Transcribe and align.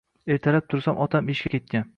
Ertalab 0.35 0.65
tursam, 0.73 1.03
otam 1.05 1.33
ishga 1.37 1.57
ketgan. 1.57 1.89